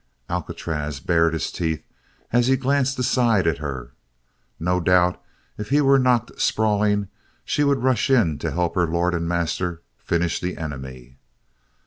Alcatraz 0.31 0.99
bared 0.99 1.33
his 1.33 1.51
teeth 1.51 1.83
as 2.33 2.47
he 2.47 2.57
glanced 2.57 2.97
aside 2.97 3.45
at 3.45 3.59
her. 3.59 3.91
No 4.59 4.79
doubt 4.79 5.21
if 5.59 5.69
he 5.69 5.79
were 5.79 5.99
knocked 5.99 6.41
sprawling 6.41 7.07
she 7.45 7.63
would 7.63 7.83
rush 7.83 8.09
in 8.09 8.39
to 8.39 8.49
help 8.49 8.73
her 8.73 8.87
lord 8.87 9.13
and 9.13 9.27
master 9.29 9.83
finish 9.99 10.39
the 10.41 10.57
enemy. 10.57 11.19